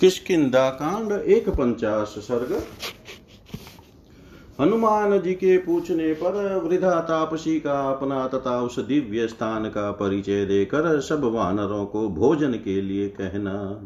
किसकिदा 0.00 0.70
कांड 0.70 1.12
एक 1.12 1.48
पंचाश 1.48 2.08
सर्ग। 2.08 2.62
हनुमान 4.60 5.20
जी 5.20 5.34
के 5.34 5.58
पूछने 5.58 6.12
पर 6.12 6.60
वृद्धा 6.64 7.00
तापसी 7.00 7.60
का 7.60 7.90
अपना 7.90 8.28
तथा 8.28 8.60
उस 8.60 8.78
दिव्य 8.78 9.28
स्थान 9.28 9.64
का 9.64 9.92
परिचय 9.92 10.44
देकर 10.44 11.00
सब 11.00 11.24
वानरों 11.24 11.86
को 11.86 12.08
भोजन 12.08 12.52
के 12.52 12.82
लिए 12.82 13.08
कहना। 13.08 13.80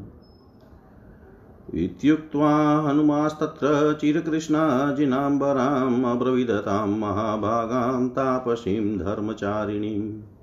इत्युक्त्वा 1.75 2.89
हनुमास्तत्र 2.89 3.99
चिरकृष्णाजिनाम्बराम् 4.01 6.05
अब्रविदतां 6.05 6.89
महाभागां 6.89 8.09
तापसीं 8.09 8.99
धर्मचारिणीम्। 8.99 10.34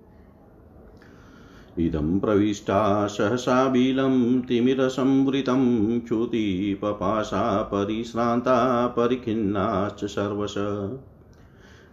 इदं 1.86 2.20
प्रविष्टा 2.20 3.08
सहसा 3.08 3.68
बिलं 3.68 4.42
तिमिरसंवृतं 4.42 6.00
च्युतिपपाशा 6.00 7.62
परिश्रान्ता 7.62 8.88
परिखिन्नाश्च 8.88 10.06
सर्वश। 10.06 10.58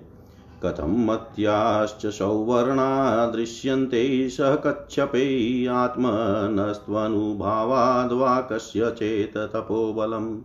कथं 0.63 1.07
मत्याश्च 1.07 2.07
सौवर्णा 2.07 3.27
दृश्यन्ते 3.27 4.29
सह 4.29 4.55
कच्छपे 4.55 5.67
आत्मनस्त्वनुभावाद्वा 5.67 8.41
कस्य 8.41 9.33
तपोबलम् 9.37 10.39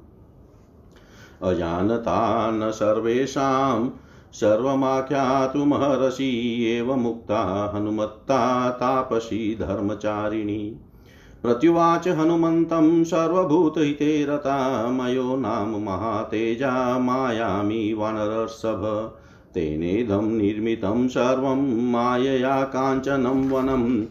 अजानता 1.44 2.52
न 2.52 2.72
सर्वेषां 2.72 3.90
सर्वमाख्यातुमहर्षि 4.34 6.66
एव 6.70 6.96
मुक्ता 6.96 7.72
हनुमत्ता 7.76 8.70
तापसी 8.70 9.56
धर्मचारिणी। 9.56 10.80
प्रत्युवाच 11.42 12.08
हनुमन्तं 12.08 13.04
सर्वभूतहिते 13.04 14.26
रता 14.26 14.88
मयो 14.88 15.36
नाम 15.36 15.84
महातेजा 15.84 17.00
मायामि 17.00 17.94
वानरसभ। 17.94 19.12
तेनेदं 19.54 20.22
निर्मितं 20.22 21.08
सर्वं 21.08 21.92
मायया 21.92 22.62
काञ्चनं 22.62 23.50
वनं। 23.50 24.06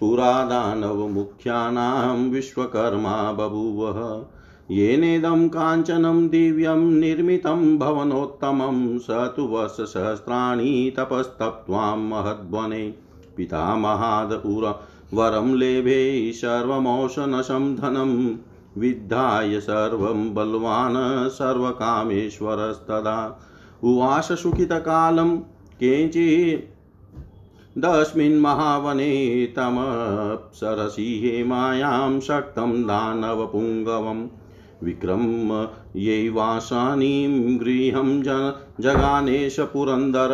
पुरा 0.00 0.44
दानवमुख्यानां 0.44 2.18
विश्वकर्मा 2.18 3.32
बभूवः। 3.32 4.26
येनेदं 4.72 5.48
काञ्चनं 5.48 6.28
दिव्यं 6.28 6.76
निर्मितं 6.76 7.78
भवनोत्तमं 7.78 8.98
स 8.98 9.06
तु 9.10 9.42
वर्षसहस्राणि 9.42 10.92
तपस्तप्त्वां 10.96 11.98
महद्वने। 11.98 12.94
पितामहाद 13.36 14.32
उर, 14.32 14.80
वरं 15.14 15.54
लेभे 15.54 16.32
सर्वमोशनशं 16.32 17.76
धनं, 17.76 18.36
विद्धाय 18.80 19.60
सर्वं 19.60 20.34
बलवान् 20.34 21.30
सर्वकामेश्वरस्तदा। 21.30 23.40
उवास 23.82 24.32
सुखितकालं 24.32 25.40
केचि 25.80 26.62
दस्मिन् 27.78 28.40
महावने 28.40 29.46
तमप्सरसि 29.46 31.20
हेमायां 31.24 32.20
शक्तं 32.20 32.82
दानवपुङ्गवम्। 32.82 34.28
विक्रम 34.82 35.66
यैवासानीं 35.96 37.60
गृहं 37.60 38.22
जगानेश 38.80 39.60
पुरन्दर 39.60 40.28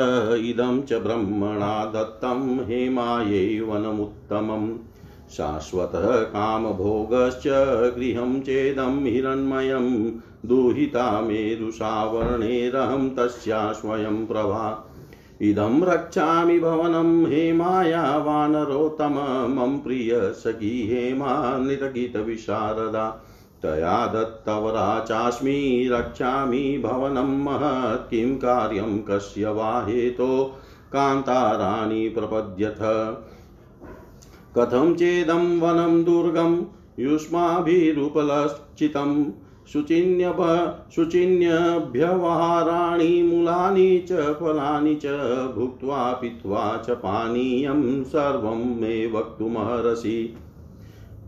इदं 0.45 0.83
च 0.83 0.93
ब्रह्मणा 0.93 1.85
दत्तं 1.85 2.57
हेमायै 2.57 3.61
वनमुत्तमम्। 3.61 4.79
शाश्वतः 5.31 6.17
कामभोगश्च 6.17 7.49
गृहं 7.99 8.41
चेदं 8.41 9.05
हिरण्मयं, 9.05 10.11
दुहिता 10.47 11.21
मेरुषावर्णेरहं 11.21 13.11
तस्या 13.11 13.73
स्वयं 13.73 14.27
प्रभा। 14.27 14.95
इदं 15.43 15.83
रक्षामि 15.83 16.61
भवनं 16.61 17.27
हेमाया 17.27 18.17
वानरोत्तम, 18.17 19.15
मम 19.55 19.79
प्रिय 19.79 20.21
सखी 20.23 20.89
हेमा, 20.89 21.59
नृतगीतविशारदा। 21.59 23.28
तया 23.63 24.07
दत्तवरा 24.07 25.01
चास्मि 25.01 25.89
रक्षामि 25.93 26.81
भवनं 26.85 27.45
महत् 27.45 28.11
किं 28.11 28.37
कार्यं 28.37 28.99
कस्य 28.99 29.51
वा 29.51 29.85
हेतो? 29.85 30.55
कान्ताराणि 30.93 32.09
प्रपद्यथ। 32.09 33.17
कथं 34.59 34.95
चेदं 34.95 35.61
वनं 35.61 36.05
दुर्गं 36.05 36.65
युष्माभिरुपलक्षितं 36.99 39.33
शुचिन्यभ 39.73 40.73
शुचिन्यभ्यवहाराणि, 40.95 43.23
मूलानि 43.23 43.99
च, 43.99 44.13
फलानि 44.13 44.95
च, 44.95 45.07
भुक्त्वा 45.57 46.13
पीत्वा 46.13 46.83
च 46.87 46.91
पानीयं 46.91 48.05
सर्वं 48.05 48.81
मे 48.81 49.07
वक्तुमर्हसि। 49.07 50.37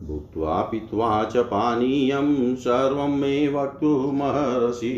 भुक्त्वा 0.03 0.61
पीत्वा 0.62 1.25
च 1.25 1.37
पानीयं 1.37 2.55
सर्वं 2.56 3.16
मे 3.19 3.49
वक्तुमर्हसि 3.49 4.93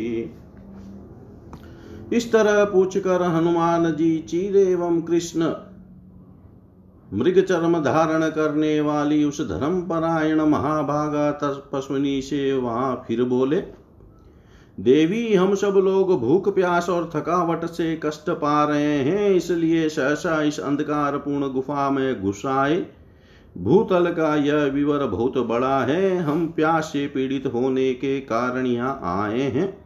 इस 2.12 2.32
तरह 2.32 2.64
पूछकर 2.64 3.22
हनुमान 3.22 3.92
जी 3.94 4.16
चीर 4.28 4.56
एवं 4.56 5.00
कृष्ण 5.02 5.52
मृग 7.12 7.40
चर्म 7.40 7.78
धारण 7.82 8.28
करने 8.30 8.80
वाली 8.80 9.24
उस 9.24 9.40
धर्म 9.48 9.80
परायण 9.82 10.40
महाभागा 10.40 11.30
तपस्विनी 11.32 12.20
से 12.22 12.52
वहाँ 12.52 13.04
फिर 13.08 13.22
बोले, 13.24 13.56
देवी, 14.78 15.34
हम 15.34 15.54
सब 15.54 15.74
लोग 15.84 16.20
भूख, 16.20 16.54
प्यास 16.54 16.88
और 16.90 17.10
थकावट 17.16 17.64
से 17.64 17.94
कष्ट 18.04 18.30
पा 18.30 18.64
रहे 18.64 18.96
हैं, 18.98 19.30
इसलिए 19.30 19.88
सहसा 19.88 20.42
इस 20.42 20.60
अंधकार 20.60 21.16
पूर्ण 21.16 21.52
गुफा 21.52 21.90
में 21.90 22.22
घुसाए 22.22 22.76
भूतल 23.58 24.06
का 24.06 24.36
यह 24.36 24.54
विवर 24.54 25.06
बहुत 25.06 25.38
बड़ा 25.38 25.84
है, 25.84 26.18
हम 26.18 26.46
प्यास 26.46 26.84
से 26.84 27.06
पीड़ित 27.06 27.46
होने 27.46 27.94
के 27.94 28.20
कारण 28.20 28.66
यहाँ 28.66 29.00
आए 29.04 29.40
हैं। 29.40 29.82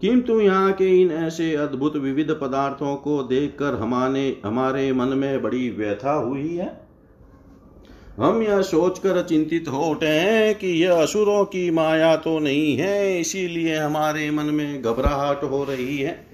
किंतु 0.00 0.40
यहाँ 0.40 0.72
के 0.72 1.02
इन 1.02 1.10
ऐसे 1.10 1.54
अद्भुत 1.54 1.96
विविध 1.96 2.30
पदार्थों 2.30 2.96
को 2.96 3.22
देखकर 3.22 3.74
हमारे 3.74 4.40
हमारे 4.44 4.92
मन 4.92 5.08
में 5.08 5.42
बड़ी 5.42 5.70
व्यथा 5.70 6.12
हुई 6.12 6.56
है। 6.56 6.80
हम 8.16 8.42
यह 8.42 8.62
सोचकर 8.62 9.22
चिंतित 9.22 9.68
हो 9.68 9.78
उठे 9.78 10.06
हैं 10.06 10.54
कि 10.54 10.84
यह 10.84 11.02
असुरों 11.02 11.44
की 11.44 11.70
माया 11.70 12.16
तो 12.16 12.38
नहीं 12.38 12.76
है, 12.76 13.20
इसीलिए 13.20 13.76
हमारे 13.76 14.30
मन 14.30 14.44
में 14.44 14.82
घबराहट 14.82 15.44
हो 15.44 15.64
रही 15.64 15.98
है। 15.98 16.31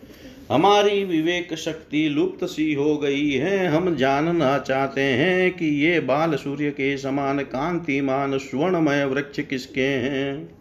हमारी 0.52 1.04
विवेक 1.04 1.54
शक्ति 1.54 2.08
लुप्त 2.08 2.44
सी 2.44 2.74
हो 2.74 2.96
गई 2.96 3.30
है। 3.30 3.66
हम 3.66 3.96
जानना 3.96 4.58
चाहते 4.58 5.00
हैं 5.00 5.50
कि 5.50 5.66
ये 5.66 6.00
बाल 6.00 6.34
सूर्य 6.34 6.70
के 6.70 6.96
समान 6.98 7.38
कांतिमान 7.38 8.38
स्वर्णमय 8.38 9.04
वृक्ष 9.04 9.40
किसके 9.40 9.80
हैं? 9.80 10.58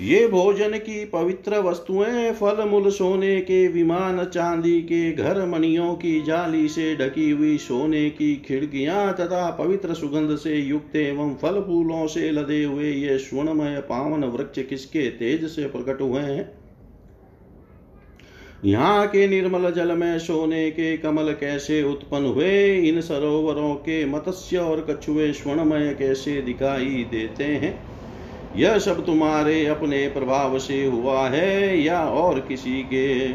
ये 0.00 0.26
भोजन 0.28 0.70
की 0.70 1.04
पवित्र 1.04 1.58
वस्तुएँ 1.58 2.32
फल 2.32 2.64
मूल 2.68 2.90
सोने 2.90 3.40
के 3.40 3.68
विमान 3.68 4.24
चांदी 4.24 4.82
के 4.82 5.12
घर 5.12 5.46
मणियों 5.46 5.94
की 5.94 6.20
जाली 6.22 6.68
से 6.68 6.96
ढकी 6.96 7.30
हुई 7.30 7.58
सोने 7.58 8.10
की 8.10 8.36
खिड़कियाँ 8.36 9.12
तथा 9.14 9.50
पवित्र 9.50 9.94
सुगंध 9.94 10.36
से 10.36 10.56
युक्त 10.56 10.96
एवं 10.96 11.34
फल 11.34 11.60
फूलों 11.60 12.06
से 12.06 12.30
लदे 12.30 12.64
हुए 12.64 12.92
ये 12.92 13.18
स्वर्णमय 13.18 13.80
पावन 13.80 14.24
वृक्ष 14.24 14.62
किसके 14.62 15.10
तेज 15.10 15.44
से 15.44 15.68
प्रकट 15.68 16.00
हुए 16.00 16.20
हैं? 16.20 16.57
यहाँ 18.64 19.06
के 19.06 19.28
निर्मल 19.28 19.70
जल 19.70 19.96
में 19.96 20.18
सोने 20.18 20.70
के 20.70 20.96
कमल 20.96 21.32
कैसे 21.32 21.82
उत्पन्न 21.82 22.26
हुए, 22.26 22.76
इन 22.76 23.00
सरोवरों 23.00 23.74
के 23.74 24.04
मत्स्य 24.04 24.56
और 24.56 24.86
कछुए 24.90 25.32
स्वर्णमय 25.32 25.94
कैसे 25.98 26.42
दिखाई 26.42 27.06
देते 27.10 27.44
हैं? 27.44 27.88
यह 28.56 28.78
सब 28.78 29.06
तुम्हारे 29.06 29.66
अपने 29.66 30.08
प्रभाव 30.08 30.58
से 30.58 30.84
हुआ 30.84 31.28
है 31.28 31.82
या 31.82 32.04
और 32.04 32.40
किसी 32.40 32.82
के? 32.82 33.28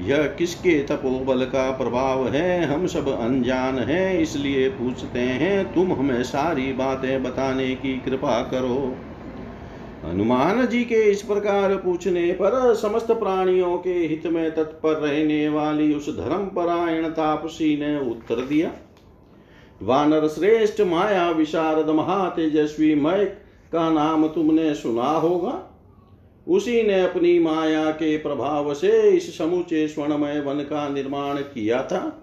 यह 0.00 0.26
किसके 0.26 0.82
तपोबल 0.82 1.44
का 1.44 1.70
प्रभाव 1.70 2.28
है? 2.28 2.64
हम 2.64 2.86
सब 2.86 3.08
अनजान 3.08 3.78
हैं, 3.78 4.18
इसलिए 4.18 4.68
पूछते 4.68 5.18
हैं। 5.18 5.72
तुम 5.72 5.92
हमें 5.92 6.22
सारी 6.22 6.72
बातें 6.72 7.22
बताने 7.22 7.74
की 7.74 8.00
कृपा 8.00 8.42
करो। 8.42 9.09
हनुमान 10.04 10.66
जी 10.66 10.84
के 10.84 10.94
इस 10.94 11.22
प्रकार 11.22 11.76
पूछने 11.76 12.32
पर 12.32 12.74
समस्त 12.74 13.06
प्राणियों 13.06 13.78
के 13.78 13.92
हित 13.92 14.26
में 14.26 14.54
तत्पर 14.54 14.92
रहने 14.92 15.48
वाली 15.48 15.94
उस 15.94 16.08
धर्म 16.16 16.46
परायण 16.46 17.08
तापसी 17.08 17.76
ने 17.76 18.10
उत्तर 18.10 18.34
दिया। 18.34 18.70
वानर 19.82 20.28
श्रेष्ठ 20.28 20.80
माया 20.80 21.30
विशारद 21.30 21.90
महातेजस्वी 21.90 22.94
मय 22.94 23.24
का 23.72 23.90
नाम 23.90 24.28
तुमने 24.28 24.74
सुना 24.74 25.10
होगा। 25.10 25.66
उसी 26.48 26.82
ने 26.82 27.00
अपनी 27.00 27.38
माया 27.38 27.90
के 27.90 28.16
प्रभाव 28.16 28.74
से 28.74 29.10
इस 29.10 29.38
समूचे 29.38 29.88
स्वर्णमय 29.88 30.40
वन 30.40 30.54
का 30.54 30.88
निर्माण 30.88 31.36
किया 31.36 31.82
था। 31.82 32.19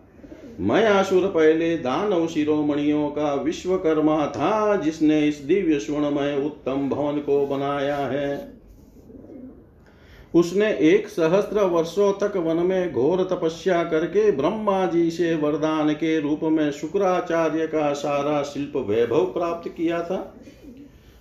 मयासुर 0.59 1.27
पहले 1.27 1.77
दानव 1.77 2.27
शिरोमणियों 2.27 3.09
का 3.09 3.33
विश्वकर्मा 3.33 4.27
था, 4.27 4.75
जिसने 4.75 5.27
इस 5.27 5.37
दिव्य 5.37 5.79
स्वर्णमय 5.79 6.41
उत्तम 6.45 6.89
भवन 6.89 7.19
को 7.19 7.45
बनाया 7.47 7.97
है। 7.97 8.57
उसने 10.35 10.73
एक 10.73 11.07
सहस्त्र 11.07 11.61
वर्षों 11.61 12.13
तक 12.13 12.37
वन 12.37 12.57
में 12.57 12.93
घोर 12.93 13.23
तपस्या 13.23 13.83
करके 13.83 14.31
ब्रह्मा 14.31 14.85
जी 14.85 15.11
से 15.11 15.35
वरदान 15.35 15.93
के 15.93 16.19
रूप 16.19 16.39
में 16.43 16.71
शुक्राचार्य 16.71 17.67
का 17.67 17.93
सारा 17.93 18.43
शिल्प 18.43 18.73
वैभव 18.75 19.25
प्राप्त 19.25 19.69
किया 19.69 20.01
था। 20.01 20.35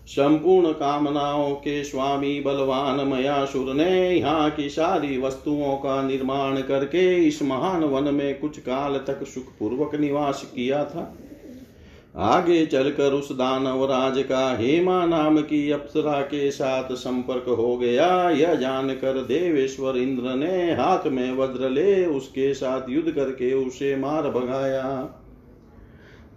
संपूर्ण 0.07 0.73
कामनाओं 0.73 1.55
के 1.55 1.83
स्वामी 1.85 2.41
बलवान 2.41 3.07
मयासुर 3.09 3.75
ने 3.75 4.17
यहाँ 4.17 4.51
की 4.51 4.69
सारी 4.69 5.19
वस्तुओं 5.19 5.77
का 5.77 6.03
निर्माण 6.03 6.61
करके 6.61 7.17
इस 7.25 7.43
महान 7.43 7.85
वन 7.85 8.15
में 8.15 8.39
कुछ 8.39 8.59
काल 8.59 8.99
तक 9.07 9.27
सुख 9.27 9.45
पूर्वक 9.59 9.95
निवास 9.95 10.53
किया 10.55 10.85
था। 10.85 11.15
आगे 12.17 12.65
चलकर 12.67 13.13
उस 13.13 13.33
दानव 13.33 13.85
राज 13.85 14.23
का 14.23 14.57
हेमा 14.57 15.05
नाम 15.07 15.41
की 15.41 15.71
अप्सरा 15.71 16.21
के 16.21 16.51
साथ 16.51 16.95
संपर्क 16.95 17.49
हो 17.49 17.77
गया। 17.77 18.31
यह 18.31 18.55
जानकर 18.55 19.13
देवेश्वर 19.13 19.97
इंद्र 19.97 20.35
ने 20.35 20.73
हाथ 20.75 21.07
में 21.07 21.37
वज्र 21.37 21.71
ले 21.71 22.07
उसके 22.07 22.55
साथ 22.55 22.91
युद्ध 22.91 23.11
करके 23.11 23.53
उसे 23.55 23.97
मार 23.97 24.31
भगाया। 24.31 24.87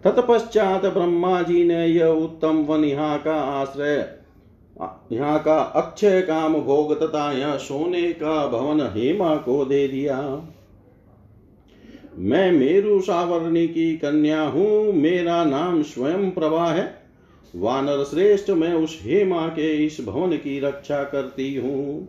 तत्पश्चात 0.03 0.85
ब्रह्मा 0.85 1.41
जी 1.41 1.63
ने 1.63 1.85
यह 1.87 2.05
उत्तम 2.05 2.57
वन 2.63 2.83
यहाँ 2.83 3.17
का 3.19 3.33
आश्रय, 3.33 3.97
यहाँ 5.11 5.39
का 5.39 5.57
अक्षय 5.75 6.21
काम 6.21 6.53
भोग 6.55 6.93
तथा 7.01 7.31
यह 7.31 7.55
सोने 7.57 8.11
का 8.13 8.45
भवन 8.47 8.81
हेमा 8.93 9.35
को 9.37 9.63
दे 9.65 9.87
दिया। 9.87 10.19
मैं 12.17 12.51
मेरु 12.51 12.99
सावरणी 13.01 13.67
की 13.67 13.95
कन्या 13.97 14.41
हूँ, 14.41 14.93
मेरा 14.93 15.43
नाम 15.43 15.81
स्वयं 15.83 16.29
प्रभा 16.31 16.65
है। 16.65 16.87
वानर 17.53 18.03
श्रेष्ठ 18.03 18.49
मैं 18.51 18.73
उस 18.73 18.99
हेमा 19.01 19.47
के 19.47 19.71
इस 19.85 19.97
भवन 20.05 20.37
की 20.37 20.59
रक्षा 20.59 21.03
करती 21.03 21.55
हूँ। 21.55 22.07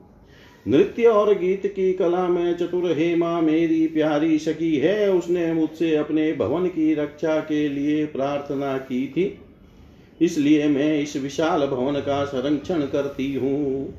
नृत्य 0.68 1.04
और 1.04 1.34
गीत 1.38 1.66
की 1.66 1.92
कला 1.92 2.28
में 2.28 2.56
चतुर 2.56 2.92
हेमा 2.92 3.40
मेरी 3.40 3.86
प्यारी 3.86 4.38
सखी 4.38 4.76
है, 4.76 5.12
उसने 5.12 5.52
मुझसे 5.52 5.96
अपने 5.96 6.32
भवन 6.32 6.66
की 6.66 6.94
रक्षा 6.94 7.40
के 7.40 7.68
लिए 7.68 8.06
प्रार्थना 8.06 8.78
की 8.78 9.06
थी। 9.06 9.38
इसलिए 10.24 10.68
मैं 10.68 11.02
इस 11.02 11.16
विशाल 11.16 11.66
भवन 11.66 11.94
का 11.94 12.24
संरक्षण 12.24 12.80
करती 12.80 13.34
हूँ। 13.34 13.94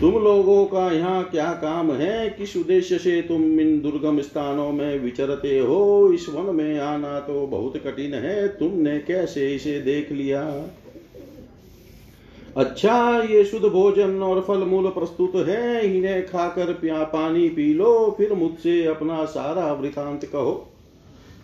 तुम 0.00 0.12
लोगों 0.12 0.64
का 0.64 0.92
यहाँ 0.92 1.24
क्या 1.24 1.52
काम 1.52 1.92
है? 1.92 2.30
किस 2.30 2.56
उद्देश्य 2.56 2.98
से 2.98 3.22
तुम 3.22 3.60
इन 3.60 3.80
दुर्गम 3.80 4.20
स्थानों 4.20 4.72
में 4.72 4.98
विचरते 4.98 5.58
हो? 5.58 6.12
इस 6.12 6.28
वन 6.28 6.54
में 6.54 6.78
आना 6.78 7.20
तो 7.20 7.46
बहुत 7.46 7.76
कठिन 7.76 8.14
है। 8.14 8.48
तुमने 8.48 8.98
कैसे 8.98 9.54
इसे 9.54 9.80
देख 9.80 10.12
लिया? 10.12 10.42
अच्छा 12.60 13.22
ये 13.22 13.44
शुद्ध 13.44 13.66
भोजन 13.66 14.22
और 14.22 14.40
फल 14.40 14.58
मूल 14.58 14.86
प्रस्तुत 14.86 15.48
है। 15.48 15.96
इन्हें 15.96 16.26
खाकर 16.26 16.72
प्या, 16.72 17.04
पानी 17.04 17.48
पी 17.48 17.74
लो, 17.74 18.14
फिर 18.18 18.32
मुझसे 18.32 18.84
अपना 18.84 19.24
सारा 19.24 19.72
वृतांत 19.72 20.24
कहो। 20.24 20.72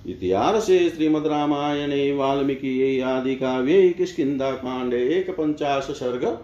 इतिहास 0.06 0.66
श्रीमद 0.66 1.26
रामायण, 1.26 2.16
वाल्मीकि 2.16 3.00
आदि 3.00 3.34
काव्ये 3.34 3.88
किष्किंदा 3.88 4.50
कांड 4.50 4.94
एक 4.94 5.30
पंचाश 5.30 5.84
सर्ग। 5.84 6.38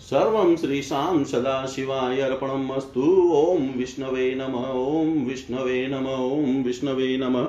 सर्वं 0.00 0.56
श्रीशां 0.56 1.24
सदाशिवाय 1.24 2.20
अर्पणम् 2.20 2.70
अस्तु। 2.70 3.32
ॐ 3.34 3.78
विष्णवे 3.78 4.34
नम 4.34 4.54
ॐ 4.92 5.28
विष्णवे 5.28 5.86
नम 5.86 6.06
ॐ 6.06 6.64
विष्णवे 6.64 7.16
नमः। 7.16 7.44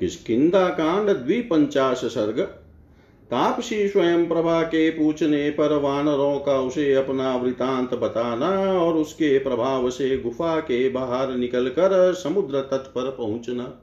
किष्किन्धाकाण्ड 0.00 1.10
द्विपञ्चाश 1.10 1.98
सर्ग। 1.98 2.61
तापसी 3.32 3.88
स्वयं 3.88 4.28
प्रभा 4.28 4.62
के 4.62 4.90
पूछने 4.90 5.50
पर 5.50 5.76
वानरों 5.76 6.38
का 6.38 6.60
उसे 6.60 6.94
अपना 6.94 7.36
वृतांत 7.36 7.94
बताना 7.94 8.80
और 8.80 8.94
उसके 8.94 9.38
प्रभाव 9.38 9.90
से 9.90 10.18
गुफा 10.18 10.60
के 10.60 10.88
बाहर 10.88 11.36
निकलकर 11.36 12.14
समुद्र 12.14 12.62
तट 12.62 12.88
पर 12.88 13.10
पहुँचना। 13.10 13.78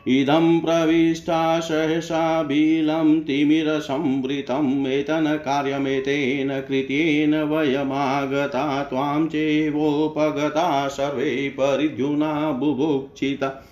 इदं 0.07 0.59
प्रविष्टा 0.59 1.59
सहसा 1.59 2.43
बिलं 2.43 3.21
तिमिरसंवृतम् 3.21 4.87
एतन्कार्यमेतेन 4.87 6.47
कृत्येन 6.47 7.43
वयमागता, 7.43 8.83
त्वां 8.83 9.27
चेवोपगता, 9.27 10.87
सर्वे 10.87 11.49
परिद्युना 11.49 12.51
बुभुक्षिता। 12.51 13.69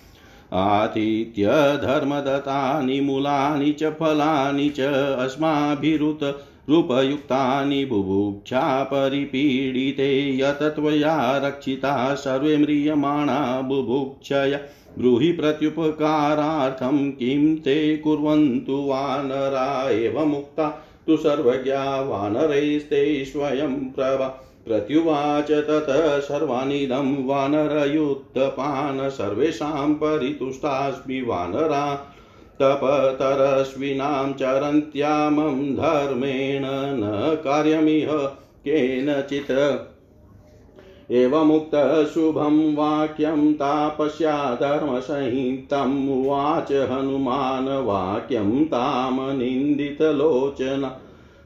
आतिथ्यधर्मदत्तानि 0.52 3.00
मूलानि 3.00 3.72
च 3.72 3.84
फलानि 3.84 4.68
च 4.68 4.80
अस्माभिरुत। 5.18 6.48
रूपयुक्तानि 6.68 7.84
बुभुक्षा 7.84 8.84
परिपीडिते 8.84 10.36
यत 10.38 10.58
त्वया 10.62 11.38
रक्षिता 11.38 12.14
सर्वे 12.14 12.56
म्रियमाणा 12.56 13.60
बुभुक्षया 13.60 14.58
ब्रूहि 14.98 15.32
प्रत्युपकारार्थं 15.32 17.10
किं 17.10 17.56
ते 17.56 17.96
कुर्वन्तु 17.96 18.76
वानरा 18.76 19.90
एव 19.90 20.24
मुक्ता 20.24 20.68
तु 21.06 21.16
सर्वज्ञा 21.16 22.00
वानरैस्ते 22.00 23.24
स्वयं 23.24 23.74
प्रभा। 23.74 24.26
प्रत्युवाच 24.66 25.50
तत 25.50 25.86
सर्वानिदं 26.24 27.26
वानरयुद्धपान् 27.26 29.10
सर्वेषां 29.10 29.94
परितुष्टास्मि 29.94 31.20
वानरा 31.20 32.08
तपतरश्विनां 32.60 34.32
चरन्त्यामं 34.32 35.74
धर्मेण 35.74 36.62
न 37.00 37.36
कार्यमिह 37.44 38.36
केनचित्। 38.66 39.78
एवमुक्तः 41.10 42.04
शुभं 42.04 42.74
वाक्यं 42.74 43.52
तापस्या 43.52 44.54
धर्मसंहितम् 44.54 46.08
उवाच 46.08 46.72
हनुमान् 46.72 47.68
वाक्यं 47.68 48.64
तां 48.64 49.38
निन्दितलोचना 49.38 51.00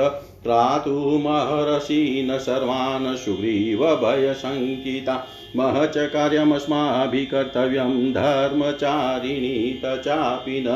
त्रातुमहर्षि 0.44 2.26
न 2.30 2.38
सर्वान् 2.38 3.16
सुग्रीवभयशङ्किता 3.16 5.26
महच 5.56 5.97
कार्यमस्माभिकर्तव्यं 5.97 8.12
धर्मचारिणी 8.12 9.80
तचापि 9.85 10.64
न 10.66 10.68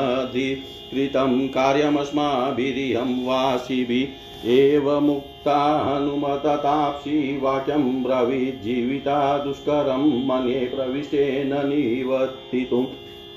कृतं 0.91 1.47
कार्यमस्माभिरिहं 1.47 3.25
वासिभिः 3.25 4.51
एवमुक्ता 4.51 5.57
हनुमतताप्सि 5.87 7.39
वाक्यं 7.43 8.03
ब्रवीज्जीविता 8.03 9.37
दुष्करं 9.37 10.27
मन्ये 10.27 10.59
प्रविष्टेन 10.75 11.47
निवर्तितुं। 11.47 12.83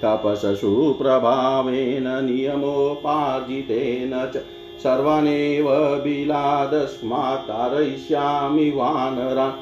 तपससु 0.02 0.94
प्रभावेन 1.02 2.06
नियमोपार्जितेन 2.24 4.12
च 4.34 4.42
सर्वानेव 4.78 6.00
बिलादस्मात्तारयिष्यामि 6.04 8.70
वानरा। 8.70 9.58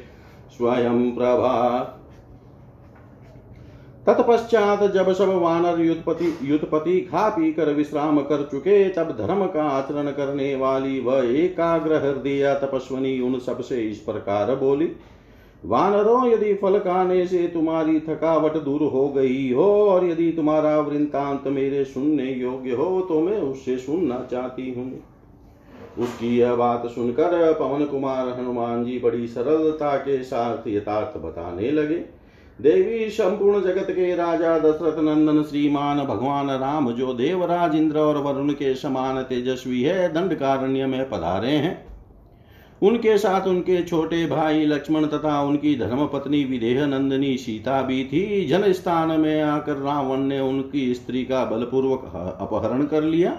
स्वयं 0.57 1.11
प्रभा 1.11 1.55
तत्पश्चात 4.07 4.83
जब 4.91 5.11
सब 5.13 5.29
वानर 5.29 5.79
युद्धपति 5.81 6.37
युद्धपति 6.43 6.99
खा 7.01 7.29
पी 7.29 7.51
कर 7.53 7.69
विश्राम 7.69 8.21
कर 8.21 8.47
चुके 8.51 8.89
तब 8.89 9.15
धर्म 9.17 9.45
का 9.45 9.63
आचरण 9.63 10.11
करने 10.11 10.55
वाली 10.55 10.99
वह 10.99 11.13
वा 11.13 11.21
एकाग्र 11.23 11.95
हृदय 11.95 12.59
तपस्वनी 12.63 13.19
उन 13.19 13.39
सबसे 13.39 13.81
इस 13.81 13.97
प्रकार 13.97 14.55
बोली, 14.55 14.91
वानरों, 15.65 16.27
यदि 16.27 16.53
फल 16.53 16.79
खाने 16.79 17.25
से 17.27 17.47
तुम्हारी 17.47 17.99
थकावट 17.99 18.57
दूर 18.57 18.83
हो 18.83 19.07
गई 19.09 19.51
हो 19.53 19.65
और 19.89 20.05
यदि 20.05 20.31
तुम्हारा 20.31 20.79
वृंतांत 20.79 21.47
मेरे 21.47 21.85
सुनने 21.85 22.31
योग्य 22.31 22.71
हो 22.71 23.01
तो 23.01 23.21
मैं 23.21 23.37
उससे 23.37 23.77
सुनना 23.77 24.27
चाहती 24.31 24.73
हूँ। 24.73 25.03
उसकी 25.99 26.37
यह 26.37 26.55
बात 26.55 26.87
सुनकर 26.87 27.53
पवन 27.53 27.85
कुमार 27.85 28.29
हनुमान 28.29 28.85
जी 28.85 28.99
बड़ी 28.99 29.27
सरलता 29.27 29.95
के 29.97 30.23
साथ 30.23 30.67
यथार्थ 30.67 31.17
बताने 31.17 31.71
लगे। 31.71 32.14
देवी 32.59 33.09
संपूर्ण 33.09 33.61
जगत 33.61 33.87
के 33.91 34.15
राजा 34.15 34.57
दशरथ 34.59 34.99
नंदन 34.99 35.41
श्रीमान 35.43 35.97
भगवान 35.99 36.49
राम, 36.51 36.91
जो 36.91 37.13
देवराज 37.13 37.75
इंद्र 37.75 37.99
और 37.99 38.17
वरुण 38.17 38.51
के 38.51 38.73
समान 38.75 39.21
तेजस्वी 39.23 39.81
है 39.81 40.07
दंडकारण्य 40.13 40.85
में 40.85 41.09
पधारे 41.09 41.51
हैं। 41.51 41.85
उनके 42.81 43.17
साथ 43.17 43.47
उनके 43.47 43.81
छोटे 43.83 44.25
भाई 44.25 44.65
लक्ष्मण 44.65 45.05
तथा 45.05 45.41
उनकी 45.41 45.75
धर्म 45.75 46.05
पत्नी 46.05 46.43
विदेह 46.43 46.85
नंदिनी 46.85 47.35
सीता 47.37 47.81
भी 47.81 48.03
थी। 48.03 48.45
जन 48.45 48.71
स्थान 48.71 49.19
में 49.19 49.41
आकर 49.41 49.77
रावण 49.77 50.19
ने 50.19 50.39
उनकी 50.39 50.93
स्त्री 50.93 51.23
का 51.25 51.43
बलपूर्वक 51.45 52.37
अपहरण 52.41 52.85
कर 52.85 53.03
लिया। 53.03 53.37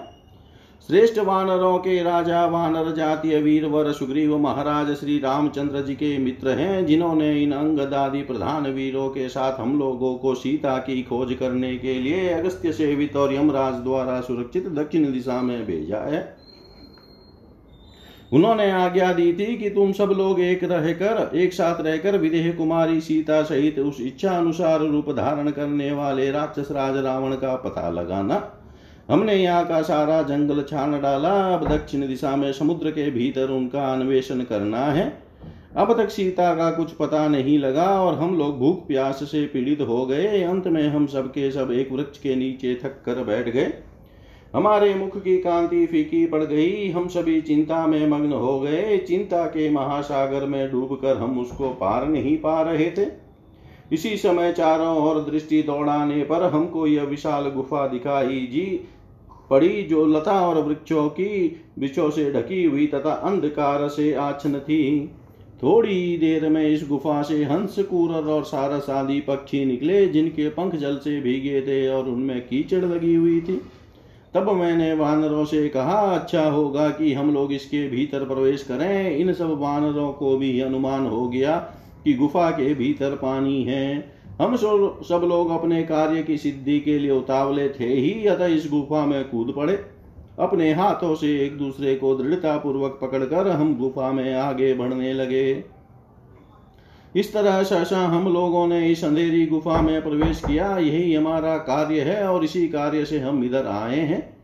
श्रेष्ठ 0.81 1.17
वानरों 1.19 1.77
के 1.77 2.01
राजा, 2.03 2.45
वानर 2.45 2.91
जातीय 2.91 3.39
वीर 3.39 3.65
वर 3.65 3.91
सुग्रीव 3.91 4.37
महाराज 4.37 4.91
श्री 4.95 5.17
रामचंद्र 5.19 5.81
जी 5.81 5.93
के 5.95 6.17
मित्र 6.17 6.49
हैं, 6.49 6.85
जिन्होंने 6.85 7.31
इन 7.43 7.51
अंगदादी 7.51 8.21
प्रधान 8.21 8.67
वीरों 8.67 9.07
के 9.09 9.27
साथ 9.29 9.59
हम 9.59 9.77
लोगों 9.79 10.13
को 10.15 10.33
सीता 10.35 10.77
की 10.77 11.01
खोज 11.03 11.33
करने 11.33 11.75
के 11.77 11.93
लिए 11.93 12.29
अगस्त्य 12.29 12.71
सेवित 12.71 13.15
और 13.15 13.33
यमराज 13.33 13.73
द्वारा 13.73 14.19
सुरक्षित 14.21 14.67
दक्षिण 14.69 15.11
दिशा 15.13 15.41
में 15.41 15.65
भेजा 15.65 15.99
है। 15.99 16.35
उन्होंने 18.33 18.71
आज्ञा 18.71 19.11
दी 19.13 19.31
थी 19.33 19.55
कि 19.57 19.69
तुम 19.69 19.91
सब 19.91 20.13
लोग 20.17 20.39
एक 20.39 20.63
रहकर, 20.63 21.29
एक 21.35 21.53
साथ 21.53 21.81
रहकर 21.81 22.17
विदेह 22.17 22.51
कुमारी 22.51 23.01
सीता 23.01 23.41
सहित 23.43 23.79
उस 23.79 24.01
इच्छा 24.01 24.37
अनुसार 24.37 24.79
रूप 24.81 25.11
धारण 25.11 25.51
करने 25.51 25.91
वाले 25.91 26.31
राक्षस 26.31 26.71
राज 26.71 26.97
रावण 26.97 27.35
का 27.35 27.55
पता 27.55 27.89
लगाना। 27.89 28.56
हमने 29.09 29.35
यहाँ 29.35 29.65
का 29.65 29.81
सारा 29.81 30.21
जंगल 30.21 30.61
छान 30.61 30.99
डाला। 31.01 31.29
अब 31.53 31.67
दक्षिण 31.67 32.07
दिशा 32.07 32.35
में 32.35 32.51
समुद्र 32.53 32.91
के 32.91 33.09
भीतर 33.11 33.49
उनका 33.49 33.91
अन्वेषण 33.93 34.41
करना 34.41 34.85
है। 34.85 35.05
अब 35.77 35.93
तक 35.97 36.09
सीता 36.09 36.53
का 36.55 36.69
कुछ 36.71 36.91
पता 36.91 37.27
नहीं 37.27 37.57
लगा 37.59 37.85
और 38.01 38.15
हम 38.15 38.37
लोग 38.37 38.57
भूख 38.59 38.87
प्यास 38.87 39.19
से 39.23 39.45
पीड़ित 39.45 39.81
हो 39.81 40.05
गए। 40.05 40.41
अंत 40.43 40.67
में 40.67 40.87
हम 40.87 41.05
सब 41.05 41.29
के 41.31 41.51
सब 41.51 41.71
एक 41.71 41.91
वृक्ष 41.91 42.19
के 42.19 42.35
नीचे 42.35 42.73
थक 42.75 43.01
कर 43.05 43.23
बैठ 43.23 43.49
गए। 43.49 43.73
हमारे 44.55 44.93
मुख 44.95 45.17
की 45.17 45.37
कांति 45.37 45.85
फीकी 45.85 46.25
पड़ 46.25 46.43
गई। 46.43 46.89
हम 46.89 47.07
सभी 47.07 47.39
चिंता 47.41 47.85
में 47.87 48.07
मग्न 48.07 48.33
हो 48.33 48.59
गए। 48.59 48.97
चिंता 48.97 49.45
के 49.45 49.69
महासागर 49.69 50.45
में 50.45 50.71
डूबकर 50.71 51.17
हम 51.17 51.39
उसको 51.39 51.69
पार 51.69 52.07
नहीं 52.07 52.37
पा 52.37 52.61
रहे 52.61 52.89
थे। 52.91 53.05
इसी 53.91 54.15
समय 54.17 54.51
चारों 54.51 54.95
ओर 54.99 55.19
दृष्टि 55.21 55.61
दौड़ाने 55.63 56.23
पर 56.23 56.43
हमको 56.43 56.87
यह 56.87 57.03
विशाल 57.03 57.49
गुफा 57.49 57.87
दिखाई। 57.87 58.39
जी 58.51 58.65
पड़ी 59.49 59.83
जो 59.83 60.05
लता 60.05 60.39
और 60.47 60.63
वृक्षों 60.63 61.09
की 61.09 61.61
वृक्षों 61.79 62.09
से 62.09 62.31
ढकी 62.31 62.63
हुई 62.63 62.87
तथा 62.87 63.11
अंधकार 63.11 63.87
से 63.87 64.13
आच्छन 64.13 64.59
थी। 64.59 65.07
थोड़ी 65.63 66.17
देर 66.17 66.49
में 66.49 66.69
इस 66.69 66.87
गुफा 66.89 67.21
से 67.21 67.43
हंस, 67.43 67.79
कूरर 67.79 68.29
और 68.29 68.43
सारस 68.43 68.89
आदि 68.89 69.19
पक्षी 69.19 69.65
निकले, 69.65 70.07
जिनके 70.07 70.49
पंख 70.49 70.75
जल 70.75 70.97
से 70.97 71.21
भीगे 71.21 71.61
थे 71.61 71.87
और 71.89 72.09
उनमें 72.09 72.41
कीचड़ 72.41 72.85
लगी 72.85 73.15
हुई 73.15 73.41
थी। 73.41 73.61
तब 74.33 74.51
मैंने 74.51 74.93
वानरों 74.93 75.45
से 75.45 75.69
कहा 75.69 75.99
अच्छा 76.15 76.49
होगा 76.49 76.89
कि 76.89 77.13
हम 77.13 77.33
लोग 77.33 77.53
इसके 77.53 77.87
भीतर 77.89 78.25
प्रवेश 78.25 78.63
करें। 78.63 79.17
इन 79.17 79.33
सब 79.33 79.57
वानरों 79.59 80.13
को 80.13 80.37
भी 80.37 80.59
अनुमान 80.59 81.05
हो 81.07 81.27
गया 81.29 81.57
कि 82.03 82.13
गुफा 82.13 82.49
के 82.49 82.73
भीतर 82.73 83.11
पानी 83.11 83.63
है। 83.63 84.16
हम 84.41 84.55
सब 84.55 85.21
लोग 85.23 85.49
अपने 85.51 85.83
कार्य 85.83 86.23
की 86.23 86.37
सिद्धि 86.37 86.79
के 86.79 86.99
लिए 86.99 87.11
उतावले 87.11 87.69
थे 87.69 87.85
ही, 87.85 88.25
अतः 88.25 88.45
इस 88.45 88.69
गुफा 88.71 89.05
में 89.05 89.29
कूद 89.29 89.53
पड़े। 89.55 89.73
अपने 90.39 90.73
हाथों 90.73 91.15
से 91.15 91.45
एक 91.45 91.57
दूसरे 91.57 91.95
को 91.95 92.15
दृढ़ता 92.15 92.57
पूर्वक 92.57 92.99
पकड़कर 93.01 93.47
हम 93.47 93.77
गुफा 93.77 94.11
में 94.11 94.33
आगे 94.35 94.73
बढ़ने 94.73 95.13
लगे। 95.13 95.63
इस 97.15 97.33
तरह 97.33 97.63
सहसा 97.63 97.99
हम 97.99 98.33
लोगों 98.33 98.67
ने 98.67 98.87
इस 98.87 99.03
अंधेरी 99.05 99.45
गुफा 99.45 99.81
में 99.81 100.01
प्रवेश 100.01 100.41
किया। 100.47 100.77
यही 100.77 101.13
हमारा 101.13 101.57
कार्य 101.57 102.01
है 102.01 102.27
और 102.27 102.43
इसी 102.43 102.67
कार्य 102.67 103.05
से 103.05 103.19
हम 103.19 103.43
इधर 103.43 103.65
आए 103.65 103.99
हैं। 103.99 104.36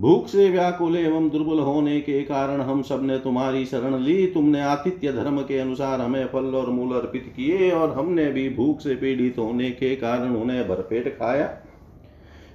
भूख 0.00 0.26
से 0.26 0.50
व्याकुल 0.50 0.96
एवं 0.96 1.28
दुर्बल 1.28 1.58
होने 1.58 2.00
के 2.00 2.22
कारण 2.22 2.60
हम 2.60 2.82
सबने 2.82 3.18
तुम्हारी 3.18 3.64
शरण 3.64 3.98
ली। 3.98 4.26
तुमने 4.26 4.60
आतिथ्य 4.60 5.12
धर्म 5.12 5.40
के 5.40 5.58
अनुसार 5.58 6.00
हमें 6.00 6.26
फल 6.26 6.54
और 6.54 6.70
मूल 6.70 6.94
अर्पित 6.94 7.32
किए 7.36 7.70
और 7.70 7.90
हमने 7.90 8.26
भी 8.26 8.48
भूख 8.48 8.80
से 8.80 8.94
पीड़ित 8.94 9.38
होने 9.38 9.70
के 9.70 9.96
कारण 9.96 10.36
उन्हें 10.36 10.68
भरपेट 10.68 11.08
खाया। 11.08 11.46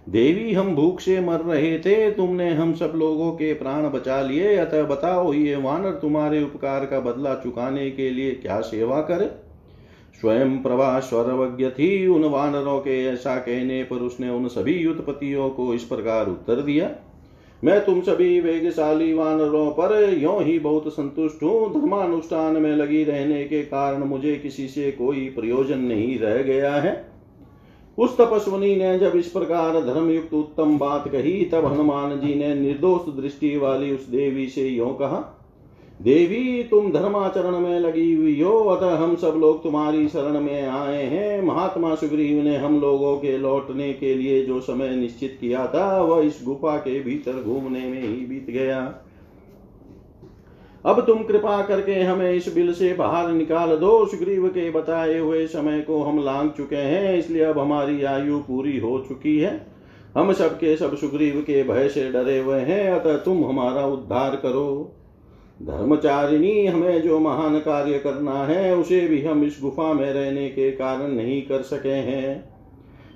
देवी, 0.10 0.54
हम 0.54 0.76
भूख 0.76 1.00
से 1.00 1.20
मर 1.20 1.40
रहे 1.40 1.80
थे। 1.80 2.12
तुमने 2.12 2.54
हम 2.54 2.74
सब 2.74 2.94
लोगों 2.96 3.32
के 3.32 3.54
प्राण 3.54 3.90
बचा 3.90 4.22
लिए। 4.22 4.56
अतः 4.56 4.84
बताओ, 4.84 5.34
ये 5.34 5.56
वानर 5.56 5.92
तुम्हारे 5.92 6.44
उपकार 6.44 6.86
का 6.86 7.00
बदला 7.00 7.36
चुकाने 7.36 7.92
के 7.92 8.10
लिए 8.10 8.32
क्या 8.32 8.62
सेवा 8.62 9.02
करे? 9.02 9.32
स्वयं 10.22 10.58
प्रभा 10.58 11.00
स्वरवज्ञ 11.00 11.70
थी। 11.70 12.08
उन 12.08 12.24
वानरों 12.24 12.80
के 12.80 13.06
ऐसा 13.06 13.36
कहने 13.36 13.84
पर 13.84 13.96
उसने 13.96 14.30
उन 14.30 14.48
सभी 14.48 14.74
युद्धपतियों 14.74 15.50
को 15.50 15.74
इस 15.74 15.84
प्रकार 15.84 16.28
उत्तर 16.28 16.56
दिया। 16.56 16.92
मैं 17.64 17.86
तुम 17.86 18.02
सभी 18.02 18.40
वेगशाली 18.40 19.14
वानरों 19.14 19.72
पर 19.72 20.14
यो 20.14 20.40
ही 20.40 20.60
बहुत 20.60 20.94
संतुष्ट 20.94 21.44
हूँ। 21.44 21.74
धर्मानुष्ठान 21.74 22.56
में 22.56 22.76
लगी 22.76 23.04
रहने 23.04 23.44
के 23.46 23.62
कारण 23.64 24.04
मुझे 24.04 24.36
किसी 24.36 24.68
से 24.68 24.92
कोई 24.92 25.30
प्रयोजन 25.30 25.80
नहीं 25.80 26.20
रह 26.20 26.42
गया 26.44 26.76
है। 26.76 27.12
उस 27.98 28.18
तपस्वनी 28.18 28.76
ने 28.76 29.00
जब 29.00 29.16
इस 29.16 29.28
प्रकार 29.28 29.82
धर्मयुक्त 29.82 30.34
उत्तम 30.34 30.78
बात 30.78 31.08
कही, 31.08 31.46
तब 31.46 31.66
हनुमान 31.66 32.20
जी 32.20 32.36
ने 32.36 32.54
निर्दोष 32.56 33.22
दृष्टि 33.22 33.58
वाली 33.58 33.92
उस 33.92 34.08
देवी 34.10 34.48
से 34.48 34.68
यो 34.68 34.86
कहा 34.86 35.39
देवी, 36.00 36.64
तुम 36.64 36.92
धर्माचरण 36.92 37.60
में 37.60 37.80
लगी 37.80 38.14
हुई 38.14 38.42
हो, 38.42 38.60
अतः 38.60 38.96
हम 38.96 39.16
सब 39.16 39.34
लोग 39.38 39.64
तुम्हारी 39.64 40.08
शरण 40.08 40.40
में 40.40 40.68
आए 40.68 41.04
हैं। 41.04 41.42
महात्मा 41.42 41.96
सुग्रीव 41.96 42.44
ने 42.44 42.56
हम 42.58 42.80
लोगों 42.82 43.18
के 43.18 43.38
लौटने 43.38 43.94
के 43.94 44.14
लिए 44.16 44.46
जो 44.46 44.60
समय 44.60 44.90
निश्चित 44.90 45.38
किया 45.42 45.68
था, 45.68 46.02
वह 46.02 46.24
इस 46.24 46.42
गुफा 46.46 46.78
के 46.78 47.00
भीतर 47.00 47.44
घूमने 47.44 47.80
में 47.80 48.02
ही 48.02 48.26
बीत 48.26 48.50
गया। 48.50 48.80
अब 50.86 51.00
तुम 51.08 51.24
कृपा 51.24 51.62
करके 51.62 51.94
हमें 51.94 52.32
इस 52.32 52.54
बिल 52.56 52.74
से 52.74 52.94
बाहर 52.94 53.32
निकाल 53.32 53.76
दो। 53.78 54.06
सुग्रीव 54.06 54.48
के 54.48 54.70
बताए 54.72 55.18
हुए 55.20 55.48
समय 55.48 55.82
को 55.82 56.04
हम 56.04 56.24
लांग 56.24 56.52
चुके 56.52 56.76
हैं, 56.76 57.18
इसलिए 57.18 57.44
अब 57.44 57.60
हमारी 57.60 58.04
आयु 58.04 58.40
पूरी 58.40 58.78
हो 58.80 59.06
चुकी 59.08 59.38
है। 59.40 59.68
हम 60.18 60.34
सबके 60.34 60.76
सब 60.78 60.96
सुग्रीव 60.96 61.42
के 61.42 61.64
भय 61.64 61.90
से 61.90 62.12
डरे 62.12 62.40
हुए 62.40 62.60
हैं, 62.60 62.92
अतः 62.92 63.18
तुम 63.18 63.44
हमारा 63.46 63.86
उद्धार 63.86 64.36
करो। 64.36 64.96
धर्मचारिणी 65.64 66.66
हमें 66.66 67.02
जो 67.02 67.20
महान 67.20 67.60
कार्य 67.60 68.00
करना 68.00 68.44
है, 68.46 68.76
उसे 68.76 69.08
भी 69.08 69.22
हम 69.22 69.44
इस 69.44 69.60
गुफा 69.62 69.94
में 69.94 70.14
रहने 70.14 70.50
के 70.50 70.72
कारण 70.72 71.08
नहीं 71.08 71.42
कर 71.42 71.62
सके 71.62 71.90
हैं। 71.90 72.54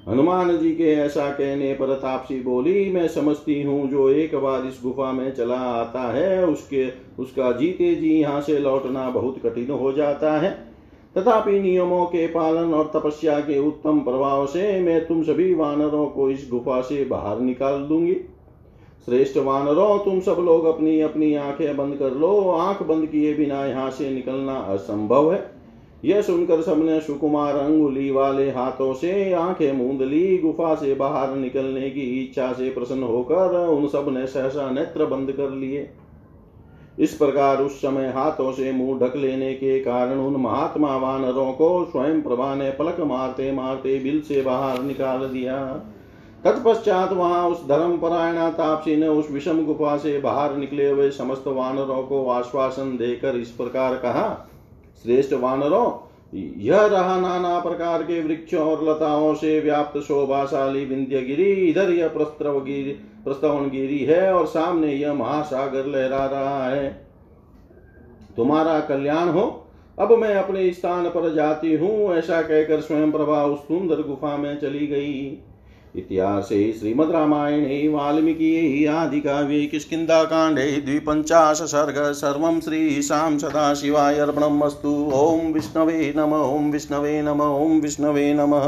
हनुमान 0.09 0.57
जी 0.57 0.71
के 0.71 0.91
ऐसा 0.93 1.29
कहने 1.29 1.73
पर 1.73 1.93
तापसी 1.93 2.39
बोली, 2.41 2.91
मैं 2.91 3.07
समझती 3.07 3.61
हूँ 3.63 3.89
जो 3.89 4.09
एक 4.09 4.35
बार 4.35 4.65
इस 4.65 4.79
गुफा 4.83 5.11
में 5.11 5.31
चला 5.31 5.55
आता 5.55 6.01
है, 6.13 6.45
उसके, 6.45 6.87
उसका 7.19 7.51
जीते 7.51 7.95
जी 7.95 8.09
यहाँ 8.09 8.41
से 8.41 8.59
लौटना 8.59 9.09
बहुत 9.09 9.39
कठिन 9.45 9.71
हो 9.71 9.91
जाता 9.93 10.33
है। 10.39 10.51
तथापि 11.17 11.59
नियमों 11.59 12.05
के 12.05 12.27
पालन 12.27 12.73
और 12.73 12.91
तपस्या 12.95 13.39
के 13.39 13.59
उत्तम 13.59 13.99
प्रभाव 13.99 14.45
से 14.45 14.79
मैं 14.81 15.05
तुम 15.07 15.23
सभी 15.23 15.53
वानरों 15.53 16.05
को 16.05 16.29
इस 16.29 16.47
गुफा 16.51 16.81
से 16.81 17.05
बाहर 17.05 17.39
निकाल 17.39 17.79
दूँगी। 17.79 18.15
श्रेष्ठ 19.07 19.37
वानरों 19.37 19.97
तुम 19.99 20.19
सब 20.19 20.37
लोग 20.39 20.65
अपनी 20.65 20.99
अपनी 21.01 21.33
आँखें 21.35 21.75
बंद 21.77 21.95
कर 21.95 22.11
लो, 22.11 22.49
आँख 22.51 22.83
बंद 22.83 23.05
किए 23.05 23.33
बिना 23.33 23.65
यहाँ 23.65 23.89
से 23.91 24.09
निकलना 24.09 24.53
असंभव 24.53 25.33
है। 25.33 25.43
यह 26.05 26.21
सुनकर 26.21 26.61
सबने 26.61 26.99
सुकुमार 27.01 27.55
अंगुली 27.55 28.09
वाले 28.11 28.49
हाथों 28.51 28.93
से 28.93 29.33
आँखें 29.33 29.71
मूंद 29.73 30.01
ली, 30.01 30.37
गुफा 30.37 30.73
से 30.75 30.93
बाहर 30.95 31.35
निकलने 31.35 31.89
की 31.89 32.01
इच्छा 32.23 32.51
से 32.53 32.69
प्रसन्न 32.69 33.03
होकर 33.03 33.57
उन 33.67 33.87
सबने 33.87 34.25
सहसा 34.27 34.69
नेत्र 34.71 35.05
बंद 35.05 35.31
कर 35.31 35.49
लिए। 35.49 35.89
इस 36.99 37.13
प्रकार 37.13 37.61
उस 37.61 37.77
समय 37.77 38.07
हाथों 38.07 38.51
से 38.51 38.71
मुँह 38.71 38.99
ढक 38.99 39.15
लेने 39.15 39.53
के 39.53 39.79
कारण 39.79 40.19
उन 40.19 40.35
महात्मा 40.41 40.97
वानरों 40.97 41.51
को 41.53 41.85
स्वयं 41.85 42.21
प्रभा 42.21 42.53
ने 42.55 42.69
पलक 42.71 42.99
मारते 42.99 43.51
मारते 43.51 43.97
बिल 43.99 44.21
से 44.21 44.41
बाहर 44.41 44.81
निकाल 44.81 45.19
दिया। 45.19 45.55
तत्पश्चात 46.45 47.11
वहाँ 47.13 47.47
उस 47.49 47.67
धर्म 47.67 47.97
परायणा 47.97 48.49
तापसी 48.49 48.95
ने 48.95 49.07
उस 49.07 49.29
विषम 49.31 49.65
गुफा 49.65 49.95
से 49.97 50.19
बाहर 50.19 50.55
निकले 50.55 50.89
हुए 50.89 51.09
समस्त 51.11 51.43
वानरों 51.47 52.01
को 52.03 52.27
आश्वासन 52.29 52.97
देकर 52.97 53.35
इस 53.35 53.51
प्रकार 53.51 53.95
कहा, 53.95 54.49
श्रेष्ठ 55.03 55.33
वानरों, 55.33 55.91
यह 56.33 56.85
रहा 56.85 57.19
नाना 57.19 57.59
प्रकार 57.59 58.03
के 58.03 58.21
वृक्षों 58.21 58.61
और 58.61 58.83
लताओं 58.83 59.33
से 59.33 59.59
व्याप्त 59.59 59.99
शोभाशाली 59.99 60.83
विंध्य 60.85 61.21
गिरी 61.21 61.51
इधर 61.69 61.91
यह 61.91 62.07
प्रस्तव 62.07 62.59
गिरी 62.59 62.91
प्रस्तवन 63.23 63.69
गिरी 63.69 63.99
है 63.99 64.33
और 64.33 64.45
सामने 64.45 64.93
यह 64.93 65.13
महासागर 65.13 65.85
लहरा 65.85 66.25
रहा 66.25 66.67
है। 66.69 66.87
तुम्हारा 68.37 68.79
कल्याण 68.79 69.29
हो। 69.29 69.43
अब 69.97 70.11
मैं 70.11 70.35
अपने 70.35 70.71
स्थान 70.73 71.09
पर 71.09 71.33
जाती 71.33 71.73
हूँ, 71.75 72.13
ऐसा 72.15 72.41
कहकर 72.41 72.81
स्वयं 72.81 73.11
प्रभा 73.11 73.43
उस 73.45 73.59
सुंदर 73.59 74.01
गुफा 74.01 74.35
में 74.37 74.59
चली 74.59 74.87
गई। 74.87 75.37
इतिहासे 75.95 76.73
श्रीमद्रामायणे 76.73 77.87
वाल्मीकि 77.87 78.85
आदिकाव्ये 78.85 79.65
किष्किन्धाकाण्डे 79.65 80.71
द्विपञ्चाश 80.71 81.61
सर्ग 81.61 82.11
सर्वं 82.11 82.59
श्रीशां 82.61 83.37
सदाशिवाय 83.37 84.19
अर्पणम् 84.19 84.61
अस्तु। 84.61 85.11
ॐ 85.13 85.53
विष्णवे 85.53 86.13
नम, 86.17 86.33
ॐ 86.33 86.71
विष्णवे 86.71 87.21
नम, 87.21 87.41
ॐ 87.41 87.79
विष्णवे 87.79 88.33
नमः। 88.33 88.61